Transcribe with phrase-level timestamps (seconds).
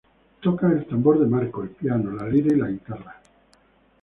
[0.41, 3.21] Toca el tambor de marco, el piano, la lira y la guitarra.